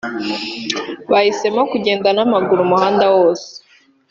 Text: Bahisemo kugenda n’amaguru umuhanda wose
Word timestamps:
Bahisemo 1.11 1.61
kugenda 1.71 2.09
n’amaguru 2.13 2.59
umuhanda 2.63 3.05
wose 3.15 3.49